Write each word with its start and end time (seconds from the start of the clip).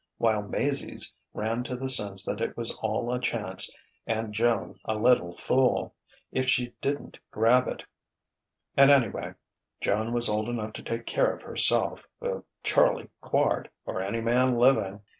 while 0.17 0.41
Maizie's 0.41 1.13
ran 1.31 1.61
to 1.65 1.75
the 1.75 1.87
sense 1.87 2.25
that 2.25 2.41
it 2.41 2.57
was 2.57 2.71
all 2.81 3.13
a 3.13 3.19
chance 3.21 3.71
and 4.07 4.33
Joan 4.33 4.79
a 4.83 4.95
little 4.95 5.37
fool 5.37 5.93
if 6.31 6.49
she 6.49 6.73
didn't 6.81 7.19
grab 7.29 7.67
it 7.67 7.83
and 8.75 8.89
anyway 8.89 9.35
Joan 9.79 10.11
was 10.11 10.27
old 10.27 10.49
enough 10.49 10.73
to 10.73 10.81
take 10.81 11.05
care 11.05 11.31
of 11.31 11.43
herself 11.43 12.07
with 12.19 12.43
Charlie 12.63 13.11
Quard 13.21 13.67
or 13.85 14.01
any 14.01 14.21
man 14.21 14.57
living! 14.57 15.01